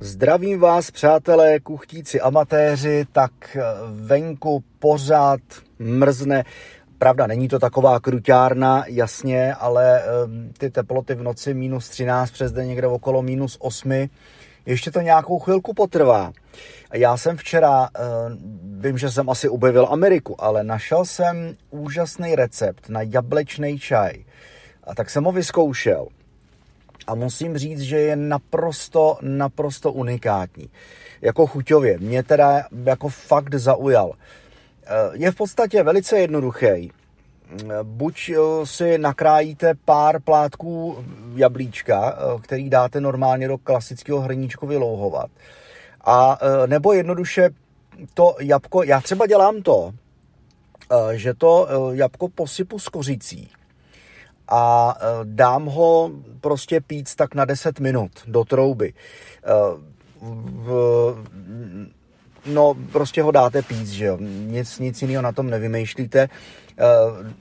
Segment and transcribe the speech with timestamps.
[0.00, 3.56] Zdravím vás, přátelé, kuchtíci, amatéři, tak
[3.90, 5.40] venku pořád
[5.78, 6.44] mrzne.
[6.98, 10.02] Pravda, není to taková kruťárna, jasně, ale
[10.58, 14.08] ty teploty v noci minus 13, přes den někde okolo minus 8,
[14.66, 16.32] ještě to nějakou chvilku potrvá.
[16.92, 17.88] Já jsem včera,
[18.78, 24.12] vím, že jsem asi objevil Ameriku, ale našel jsem úžasný recept na jablečný čaj.
[24.84, 26.06] A tak jsem ho vyzkoušel
[27.06, 30.70] a musím říct, že je naprosto, naprosto unikátní.
[31.22, 34.12] Jako chuťově, mě teda jako fakt zaujal.
[34.86, 36.66] Eh, je v podstatě velice jednoduchý.
[36.66, 36.92] Eh,
[37.82, 45.30] buď eh, si nakrájíte pár plátků jablíčka, který dáte normálně do klasického hrníčku vylouhovat.
[46.04, 47.50] A nebo jednoduše
[48.14, 49.92] to jabko, já třeba dělám to,
[51.12, 53.50] že to jabko posypu s kořicí
[54.48, 58.92] a e, dám ho prostě pít tak na 10 minut do trouby.
[59.44, 59.52] E,
[62.46, 64.18] no, prostě ho dáte pít, že jo.
[64.46, 66.20] Nic, nic jiného na tom nevymýšlíte.
[66.20, 66.28] E,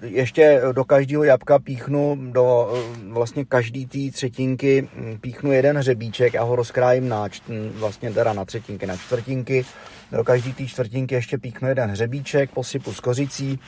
[0.01, 2.73] ještě do každého jabka píchnu, do
[3.09, 4.89] vlastně každý té třetinky
[5.21, 7.27] píchnu jeden hřebíček a ho rozkrájím na,
[7.73, 9.65] vlastně teda na třetinky, na čtvrtinky.
[10.11, 13.59] Do každý té čtvrtinky ještě píchnu jeden hřebíček, posypu s kořicí,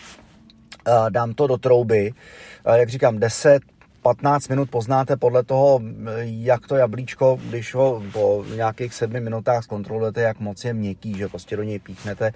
[1.09, 2.13] dám to do trouby,
[2.75, 3.63] jak říkám, 10,
[4.01, 5.81] 15 minut poznáte podle toho,
[6.21, 11.27] jak to jablíčko, když ho po nějakých sedmi minutách zkontrolujete, jak moc je měkký, že
[11.27, 12.31] prostě do něj píchnete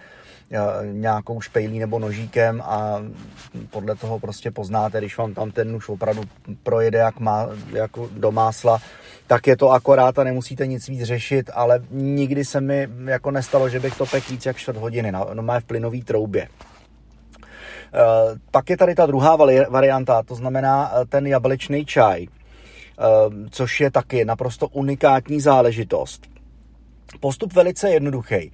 [0.92, 3.02] nějakou špejlí nebo nožíkem a
[3.70, 6.24] podle toho prostě poznáte, když vám tam ten nůž opravdu
[6.64, 8.80] projede jak, má, jak do másla,
[9.28, 13.70] tak je to akorát a nemusíte nic víc řešit, ale nikdy se mi jako nestalo,
[13.70, 16.48] že bych to pekl víc jak čtvrt hodiny, no, no má v plynový troubě.
[17.94, 19.36] Eh, pak je tady ta druhá
[19.70, 23.04] varianta, to znamená eh, ten jablečný čaj, eh,
[23.50, 26.28] což je taky naprosto unikátní záležitost.
[27.20, 28.52] Postup velice jednoduchý.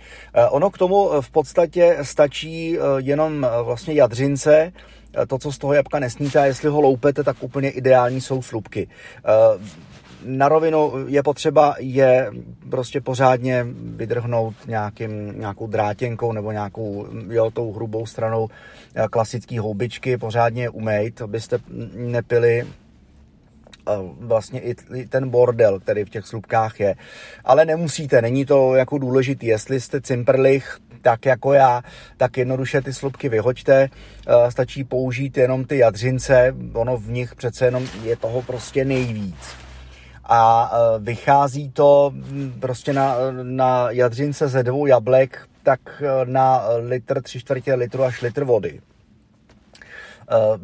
[0.49, 4.71] Ono k tomu v podstatě stačí jenom vlastně jadřince,
[5.27, 8.87] to, co z toho jabka nesníte a jestli ho loupete, tak úplně ideální jsou slupky
[10.27, 12.31] na rovinu je potřeba je
[12.69, 13.65] prostě pořádně
[13.95, 18.49] vydrhnout nějakým, nějakou drátěnkou nebo nějakou, jo, tou hrubou stranou
[18.95, 21.59] eh, klasický houbičky, pořádně umejt, abyste
[21.95, 24.75] nepili eh, vlastně i
[25.09, 26.95] ten bordel, který v těch slupkách je.
[27.45, 29.47] Ale nemusíte, není to jako důležitý.
[29.47, 31.81] Jestli jste cimprlich, tak jako já,
[32.17, 33.89] tak jednoduše ty slupky vyhoďte,
[34.27, 39.66] eh, stačí použít jenom ty jadřince, ono v nich přece jenom je toho prostě nejvíc
[40.27, 42.13] a e, vychází to
[42.59, 48.21] prostě na, na jadřince ze dvou jablek, tak e, na litr, tři čtvrtě litru až
[48.21, 48.79] litr vody.
[48.79, 48.79] E,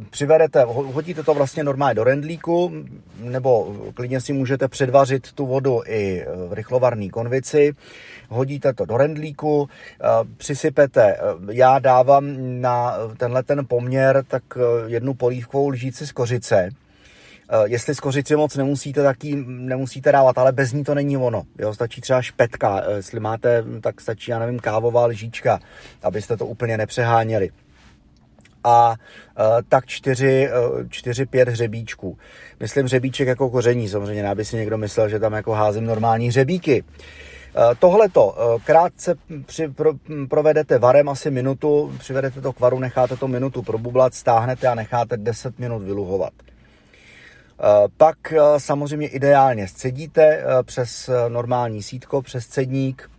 [0.10, 2.72] přivedete, hodíte to vlastně normálně do rendlíku,
[3.20, 7.74] nebo klidně si můžete předvařit tu vodu i v rychlovarné konvici.
[8.30, 9.70] Hodíte to do rendlíku,
[10.38, 11.18] přisypete,
[11.52, 12.26] já dávám
[12.62, 14.44] na tenhle ten poměr tak
[14.88, 16.70] jednu polívkovou lžíci z kořice,
[17.66, 21.44] jestli z kořici moc nemusíte, tak ji nemusíte dávat, ale bez ní to není ono.
[21.60, 25.60] Jo, stačí třeba špetka, eh, jestli máte, tak stačí, já nevím, kávová lžička,
[26.04, 27.50] abyste to úplně nepřeháněli.
[28.64, 30.50] A eh, tak čtyři,
[30.90, 32.18] čtyři, pět hřebíčků.
[32.60, 36.84] Myslím hřebíček jako koření, samozřejmě, aby si někdo myslel, že tam jako házím normální hřebíky.
[37.80, 39.16] Tohleto krátce
[39.46, 39.94] při, pro,
[40.30, 45.18] provedete varem asi minutu, přivedete to k varu, necháte to minutu probublat, stáhnete a necháte
[45.18, 46.34] 10 minut vyluhovat.
[47.64, 53.10] Eh, pak eh, samozřejmě ideálně scedíte eh, přes normální sítko, přes cedník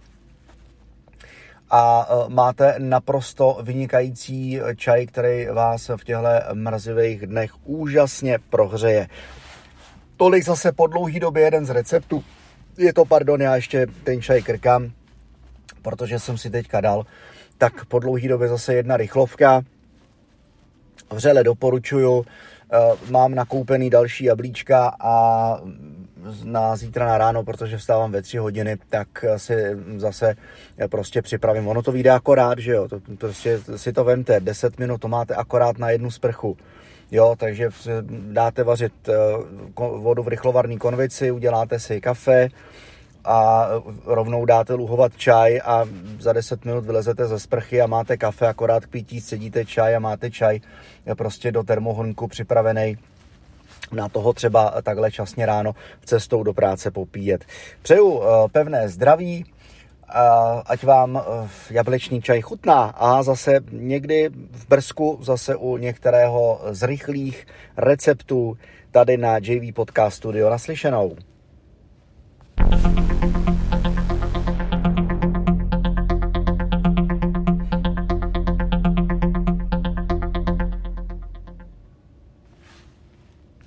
[1.71, 6.23] a máte naprosto vynikající čaj, který vás v těchto
[6.53, 9.09] mrazivých dnech úžasně prohřeje.
[10.17, 12.25] Tolik zase po dlouhý době jeden z receptů.
[12.79, 14.93] Je to, pardon, já ještě ten čaj krkám,
[15.83, 17.07] protože jsem si teďka dal.
[17.59, 19.63] Tak po dlouhý době zase jedna rychlovka.
[21.11, 22.25] Vřele doporučuju.
[22.73, 25.59] Eh, mám nakoupený další jablíčka a
[26.45, 29.55] na zítra na ráno, protože vstávám ve tři hodiny, tak si
[29.97, 30.37] zase
[30.91, 31.69] prostě připravím.
[31.69, 35.35] Ono to vyjde akorát, že jo, to, prostě si to vemte, 10 minut to máte
[35.35, 36.57] akorát na jednu sprchu.
[37.11, 37.69] Jo, takže
[38.09, 39.13] dáte vařit eh,
[39.77, 42.49] vodu v rychlovarné konvici, uděláte si kafe,
[43.25, 43.69] a
[44.05, 45.85] rovnou dáte luhovat čaj a
[46.21, 49.99] za 10 minut vylezete ze sprchy a máte kafe, akorát k pití sedíte čaj a
[49.99, 50.61] máte čaj
[51.17, 52.97] prostě do termohonku připravený
[53.93, 55.75] na toho třeba takhle časně ráno
[56.05, 57.45] cestou do práce popíjet.
[57.83, 59.45] Přeju eh, pevné zdraví,
[60.67, 66.83] ať vám eh, jablečný čaj chutná a zase někdy v Brzku, zase u některého z
[66.83, 68.57] rychlých receptů
[68.91, 71.17] tady na JV Podcast Studio naslyšenou.
[72.57, 73.04] thank you